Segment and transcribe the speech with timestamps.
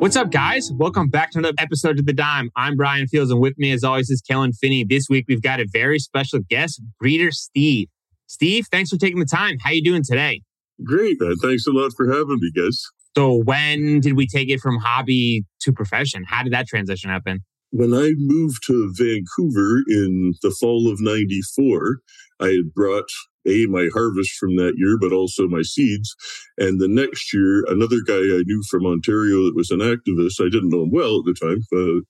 [0.00, 0.72] What's up, guys?
[0.72, 2.48] Welcome back to another episode of The Dime.
[2.56, 4.82] I'm Bryan Fields, and with me, as always, is Kellan Finney.
[4.82, 7.88] This week, we've got a very special guest, breeder Steve.
[8.26, 9.58] Steve, thanks for taking the time.
[9.62, 10.40] How you doing today?
[10.82, 11.36] Great, man.
[11.36, 12.82] Thanks a lot for having me, guys.
[13.14, 16.24] So, when did we take it from hobby to profession?
[16.26, 17.40] How did that transition happen?
[17.70, 21.98] When I moved to Vancouver in the fall of 94,
[22.40, 23.10] I had brought
[23.46, 26.14] a my harvest from that year, but also my seeds.
[26.58, 30.50] And the next year, another guy I knew from Ontario that was an activist, I
[30.50, 32.00] didn't know him well at the time, uh,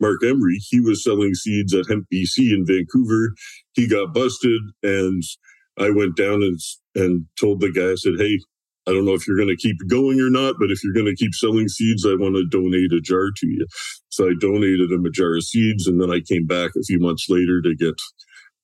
[0.00, 3.34] Marc Emery, he was selling seeds at Hemp BC in Vancouver.
[3.74, 5.22] He got busted, and
[5.78, 6.58] I went down and
[6.94, 8.38] and told the guy, I said, "Hey,
[8.86, 11.06] I don't know if you're going to keep going or not, but if you're going
[11.06, 13.66] to keep selling seeds, I want to donate a jar to you."
[14.08, 16.98] So I donated him a jar of seeds, and then I came back a few
[16.98, 17.94] months later to get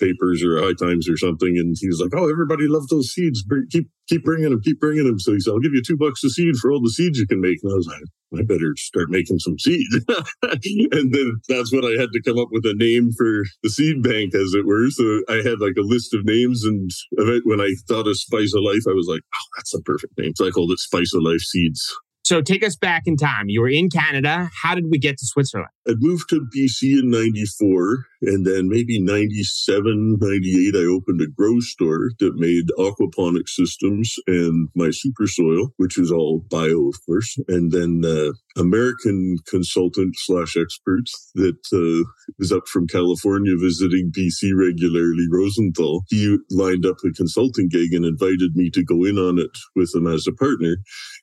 [0.00, 1.56] papers or high times or something.
[1.58, 3.44] And he was like, Oh, everybody loves those seeds.
[3.70, 5.18] Keep, keep bringing them, keep bringing them.
[5.18, 7.26] So he said, I'll give you two bucks a seed for all the seeds you
[7.26, 7.58] can make.
[7.62, 9.94] And I was like, I better start making some seeds.
[10.42, 14.02] and then that's when I had to come up with a name for the seed
[14.02, 14.88] bank, as it were.
[14.90, 16.64] So I had like a list of names.
[16.64, 16.90] And
[17.44, 20.32] when I thought of Spice of Life, I was like, Oh, that's a perfect name.
[20.36, 21.94] So I called it Spice of Life Seeds.
[22.30, 23.48] So take us back in time.
[23.48, 24.50] You were in Canada.
[24.62, 25.72] How did we get to Switzerland?
[25.88, 31.58] I moved to BC in 94 and then maybe 97, 98, I opened a grow
[31.60, 37.36] store that made aquaponic systems and my super soil, which is all bio, of course.
[37.48, 42.08] And then uh, American consultant slash expert that uh,
[42.38, 46.04] is up from California visiting BC regularly, Rosenthal.
[46.08, 49.94] He lined up a consulting gig and invited me to go in on it with
[49.94, 50.76] him as a partner.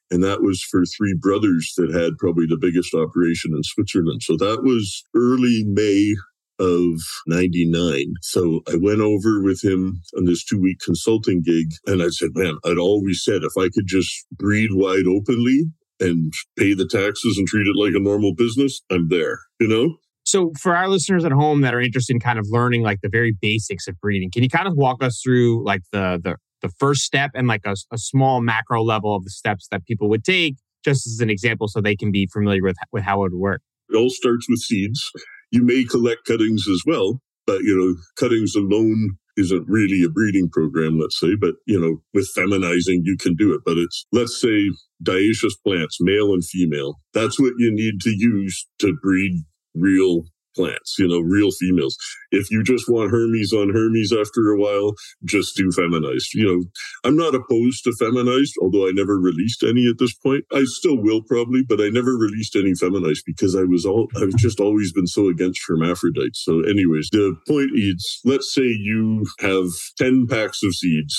[0.10, 4.24] And that was for three brothers that had probably the biggest operation in Switzerland.
[4.24, 6.16] So that was early May
[6.60, 8.14] of 99.
[8.22, 11.68] So I went over with him on this two week consulting gig.
[11.86, 15.66] And I said, man, I'd always said if I could just breed wide openly
[16.00, 19.98] and pay the taxes and treat it like a normal business, I'm there, you know?
[20.24, 23.10] So for our listeners at home that are interested in kind of learning like the
[23.10, 26.70] very basics of breeding, can you kind of walk us through like the the the
[26.80, 30.24] first step and like a, a small macro level of the steps that people would
[30.24, 33.40] take, just as an example, so they can be familiar with with how it would
[33.40, 33.62] work?
[33.90, 35.12] It all starts with seeds.
[35.52, 40.50] You may collect cuttings as well, but you know, cuttings alone isn't really a breeding
[40.50, 43.62] program, let's say, but you know, with feminizing, you can do it.
[43.64, 44.72] But it's, let's say,
[45.04, 46.96] dioecious plants, male and female.
[47.14, 49.44] That's what you need to use to breed
[49.76, 50.24] real
[50.58, 51.96] plants, you know, real females.
[52.32, 56.34] If you just want Hermes on Hermes after a while, just do feminized.
[56.34, 56.64] You know,
[57.04, 60.44] I'm not opposed to feminized, although I never released any at this point.
[60.52, 64.36] I still will probably, but I never released any feminized because I was all, I've
[64.36, 66.44] just always been so against hermaphrodites.
[66.44, 69.68] So anyways, the point is, let's say you have
[69.98, 71.18] 10 packs of seeds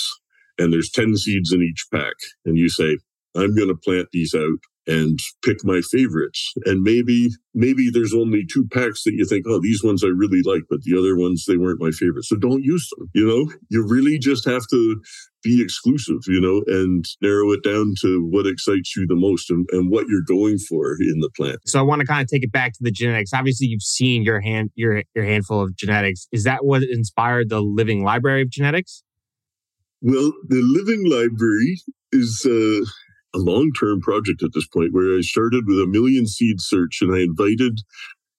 [0.57, 2.13] and there's 10 seeds in each pack
[2.45, 2.97] and you say,
[3.35, 6.53] I'm going to plant these out and pick my favorites.
[6.65, 10.41] And maybe, maybe there's only two packs that you think, oh, these ones I really
[10.43, 12.25] like, but the other ones, they weren't my favorite.
[12.25, 13.09] So don't use them.
[13.13, 15.01] You know, you really just have to
[15.43, 19.65] be exclusive, you know, and narrow it down to what excites you the most and,
[19.71, 21.59] and what you're going for in the plant.
[21.65, 23.31] So I want to kind of take it back to the genetics.
[23.33, 26.27] Obviously, you've seen your hand your your handful of genetics.
[26.31, 29.03] Is that what inspired the living library of genetics?
[30.01, 32.85] Well, the living library is uh,
[33.33, 36.99] a long term project at this point where I started with a million seed search
[37.01, 37.79] and I invited,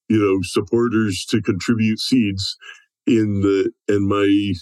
[0.09, 2.56] you know, supporters to contribute seeds
[3.06, 4.55] in the, and my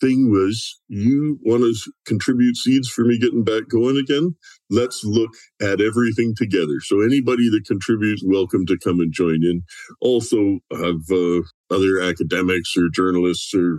[0.00, 4.34] thing was, you want to contribute seeds for me getting back going again?
[4.70, 6.80] Let's look at everything together.
[6.82, 9.62] So anybody that contributes, welcome to come and join in.
[10.00, 13.78] Also have uh, other academics or journalists or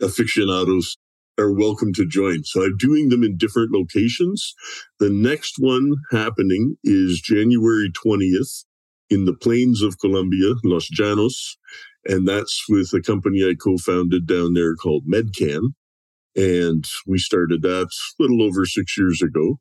[0.00, 0.96] aficionados
[1.38, 2.44] are welcome to join.
[2.44, 4.54] So I'm doing them in different locations.
[4.98, 8.64] The next one happening is January 20th
[9.10, 11.56] in the plains of Colombia, Los Llanos.
[12.04, 15.74] And that's with a company I co-founded down there called Medcan.
[16.36, 19.58] And we started that a little over six years ago.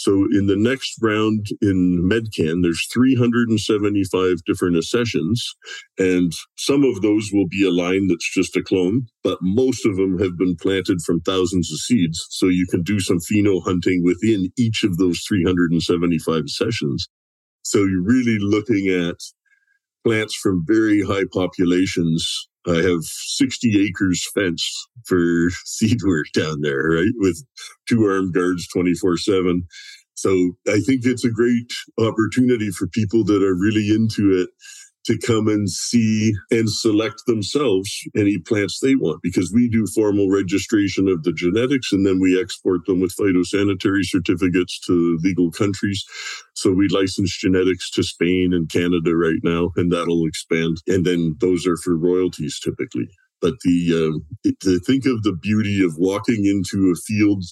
[0.00, 5.54] So in the next round in Medcan, there's 375 different accessions,
[5.98, 9.96] and some of those will be a line that's just a clone, but most of
[9.96, 12.26] them have been planted from thousands of seeds.
[12.30, 17.06] So you can do some pheno hunting within each of those 375 accessions.
[17.62, 19.16] So you're really looking at
[20.02, 26.90] plants from very high populations I have 60 acres fenced for seed work down there,
[26.90, 27.12] right?
[27.16, 27.42] With
[27.88, 29.66] two armed guards 24 7.
[30.14, 34.50] So I think it's a great opportunity for people that are really into it
[35.06, 40.30] to come and see and select themselves any plants they want because we do formal
[40.30, 46.04] registration of the genetics and then we export them with phytosanitary certificates to legal countries.
[46.54, 50.78] So we license genetics to Spain and Canada right now, and that'll expand.
[50.86, 53.08] And then those are for royalties typically.
[53.40, 54.12] But the
[54.44, 57.42] uh, to think of the beauty of walking into a field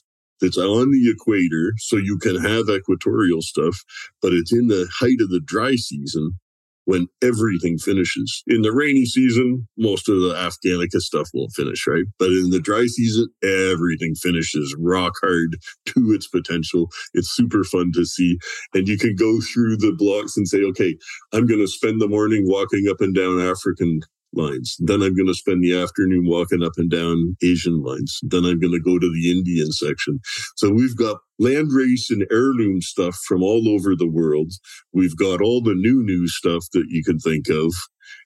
[0.41, 3.83] that's on the equator, so you can have equatorial stuff,
[4.21, 6.39] but it's in the height of the dry season
[6.88, 8.43] when everything finishes.
[8.46, 12.06] In the rainy season, most of the Afghanica stuff won't finish, right?
[12.19, 15.58] But in the dry season, everything finishes rock hard
[15.88, 16.88] to its potential.
[17.12, 18.38] It's super fun to see.
[18.73, 20.96] And you can go through the blocks and say, okay,
[21.35, 24.00] I'm going to spend the morning walking up and down African
[24.33, 24.77] lines.
[24.79, 28.19] Then I'm going to spend the afternoon walking up and down Asian lines.
[28.23, 30.21] Then I'm going to go to the Indian section.
[30.57, 34.53] So we've got landrace and heirloom stuff from all over the world.
[34.93, 37.73] We've got all the new, new stuff that you can think of.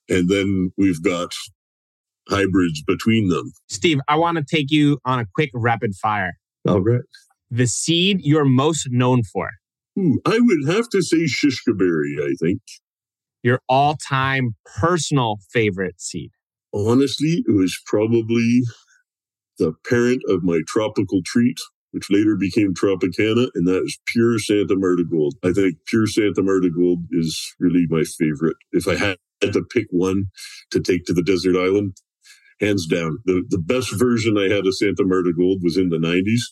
[0.08, 1.32] And then we've got
[2.28, 3.52] hybrids between them.
[3.68, 6.34] Steve, I want to take you on a quick rapid fire.
[6.68, 7.02] All right.
[7.50, 9.50] The seed you're most known for.
[9.98, 12.60] Ooh, I would have to say Shishkaberry, I think
[13.42, 16.30] your all time personal favorite seed?
[16.72, 18.62] Honestly, it was probably
[19.58, 21.58] the parent of my tropical treat,
[21.90, 25.34] which later became Tropicana, and that is pure Santa Marta Gold.
[25.44, 28.56] I think pure Santa Marta Gold is really my favorite.
[28.72, 30.26] If I had to pick one
[30.70, 31.96] to take to the desert island,
[32.60, 33.18] hands down.
[33.24, 36.42] The, the best version I had of Santa Marta Gold was in the 90s,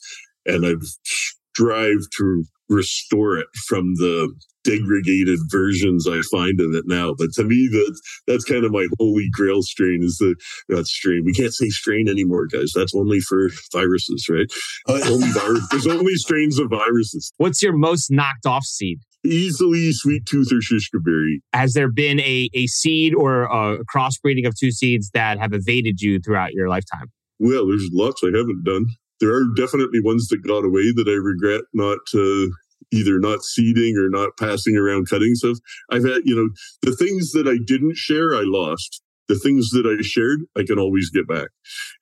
[0.45, 4.33] and I've strive to restore it from the
[4.65, 7.15] degraded versions I find of it now.
[7.17, 10.37] But to me, that's that's kind of my holy grail strain is the
[10.69, 11.23] that strain.
[11.25, 12.73] We can't say strain anymore, guys.
[12.75, 14.47] That's only for viruses, right?
[14.89, 17.33] Uh, only virus, there's only strains of viruses.
[17.37, 19.01] What's your most knocked off seed?
[19.23, 21.41] Easily sweet tooth or Shishkaberry.
[21.53, 26.01] Has there been a, a seed or a crossbreeding of two seeds that have evaded
[26.01, 27.09] you throughout your lifetime?
[27.39, 28.87] Well, there's lots I haven't done
[29.21, 32.51] there are definitely ones that got away that I regret not uh,
[32.93, 35.59] either not seeding or not passing around cutting stuff.
[35.91, 36.49] I've had, you know,
[36.83, 39.03] the things that I didn't share, I lost.
[39.29, 41.49] The things that I shared, I can always get back.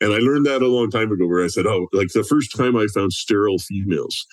[0.00, 2.56] And I learned that a long time ago where I said, oh, like the first
[2.56, 4.26] time I found sterile females,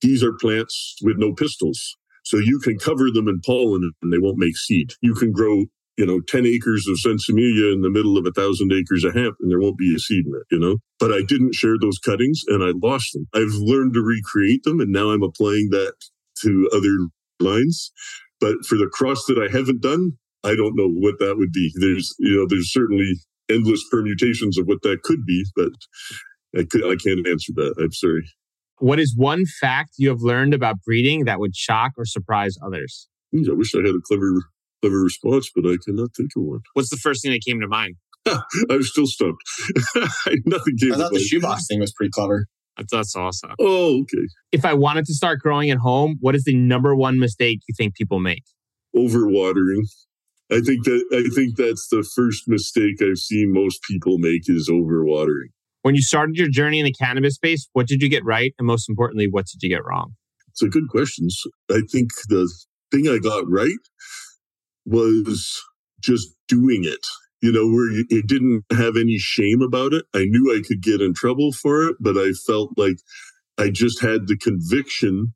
[0.00, 1.96] these are plants with no pistils.
[2.24, 4.92] So you can cover them in pollen and they won't make seed.
[5.02, 5.64] You can grow
[5.98, 9.34] you know, 10 acres of sinsemilla in the middle of a thousand acres of hemp
[9.40, 10.76] and there won't be a seed in it, you know?
[11.00, 13.26] But I didn't share those cuttings and I lost them.
[13.34, 15.94] I've learned to recreate them and now I'm applying that
[16.42, 17.08] to other
[17.40, 17.90] lines.
[18.40, 20.12] But for the cross that I haven't done,
[20.44, 21.72] I don't know what that would be.
[21.74, 23.14] There's, you know, there's certainly
[23.50, 25.72] endless permutations of what that could be, but
[26.56, 27.74] I, could, I can't answer that.
[27.82, 28.22] I'm sorry.
[28.78, 33.08] What is one fact you have learned about breeding that would shock or surprise others?
[33.34, 34.44] I wish I had a clever
[34.80, 36.60] clever response, but I cannot think of one.
[36.74, 37.96] What's the first thing that came to mind?
[38.70, 39.42] I'm still stumped.
[40.46, 40.92] Nothing came.
[40.92, 42.46] I thought the shoebox thing was pretty clever.
[42.76, 43.54] That's, that's awesome.
[43.58, 44.26] Oh, okay.
[44.52, 47.74] If I wanted to start growing at home, what is the number one mistake you
[47.76, 48.44] think people make?
[48.96, 49.82] Overwatering.
[50.50, 54.70] I think that I think that's the first mistake I've seen most people make is
[54.70, 55.48] overwatering.
[55.82, 58.66] When you started your journey in the cannabis space, what did you get right, and
[58.66, 60.14] most importantly, what did you get wrong?
[60.48, 61.28] It's a good question.
[61.70, 62.50] I think the
[62.90, 63.76] thing I got right
[64.88, 65.62] was
[66.00, 67.06] just doing it
[67.40, 70.04] you know, where it didn't have any shame about it.
[70.14, 72.96] I knew I could get in trouble for it, but I felt like
[73.58, 75.34] I just had the conviction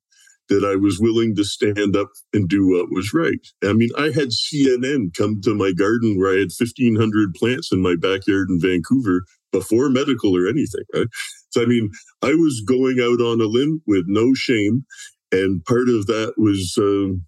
[0.48, 3.40] that I was willing to stand up and do what was right.
[3.64, 7.80] I mean, I had CNN come to my garden where I had 1,500 plants in
[7.80, 11.06] my backyard in Vancouver before medical or anything, right?
[11.50, 11.90] So, I mean,
[12.22, 14.84] I was going out on a limb with no shame.
[15.30, 17.24] And part of that was, um,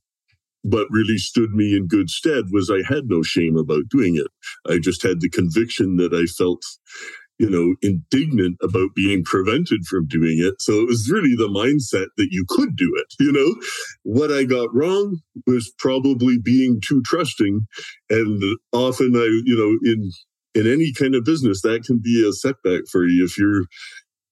[0.65, 4.29] what really stood me in good stead was I had no shame about doing it.
[4.67, 6.63] I just had the conviction that I felt,
[7.39, 10.55] you know, indignant about being prevented from doing it.
[10.61, 13.15] So it was really the mindset that you could do it.
[13.21, 13.55] You know,
[14.05, 17.67] what I got wrong was probably being too trusting.
[18.09, 18.43] And
[18.73, 20.13] often I, you know, in,
[20.55, 23.65] in any kind of business, that can be a setback for you if you're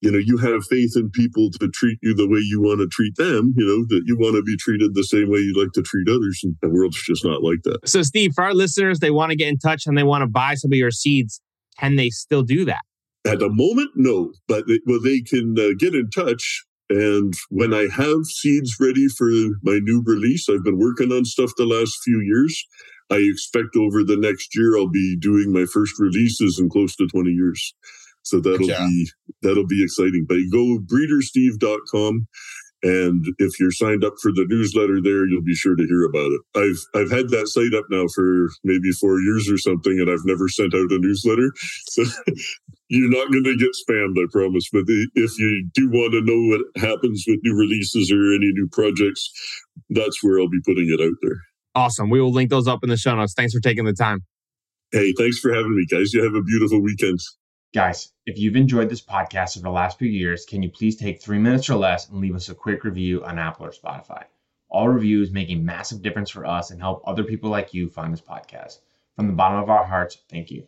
[0.03, 2.87] you know, you have faith in people to treat you the way you want to
[2.87, 5.71] treat them, you know, that you want to be treated the same way you'd like
[5.75, 6.41] to treat others.
[6.43, 7.87] And the world's just not like that.
[7.87, 10.27] So, Steve, for our listeners, they want to get in touch and they want to
[10.27, 11.39] buy some of your seeds.
[11.79, 12.81] Can they still do that?
[13.25, 16.65] At the moment, no, but they, well, they can uh, get in touch.
[16.89, 19.29] And when I have seeds ready for
[19.63, 22.61] my new release, I've been working on stuff the last few years.
[23.09, 27.07] I expect over the next year I'll be doing my first releases in close to
[27.07, 27.73] 20 years.
[28.23, 28.87] So that'll Yeah.
[28.87, 29.09] be
[29.41, 30.25] that'll be exciting.
[30.27, 32.27] But go breedersteve.com
[32.85, 36.31] and if you're signed up for the newsletter there, you'll be sure to hear about
[36.31, 36.41] it.
[36.53, 40.25] I've I've had that site up now for maybe four years or something, and I've
[40.25, 41.51] never sent out a newsletter.
[41.87, 42.03] So
[42.89, 44.67] you're not going to get spammed, I promise.
[44.71, 48.67] But if you do want to know what happens with new releases or any new
[48.71, 49.31] projects,
[49.89, 51.37] that's where I'll be putting it out there.
[51.75, 52.09] Awesome.
[52.09, 53.33] We will link those up in the show notes.
[53.33, 54.19] Thanks for taking the time.
[54.91, 56.13] Hey, thanks for having me, guys.
[56.13, 57.19] You have a beautiful weekend.
[57.73, 61.19] Guys, if you've enjoyed this podcast over the last few years, can you please take
[61.19, 64.25] three minutes or less and leave us a quick review on Apple or Spotify?
[64.69, 68.13] All reviews make a massive difference for us and help other people like you find
[68.13, 68.77] this podcast.
[69.15, 70.67] From the bottom of our hearts, thank you.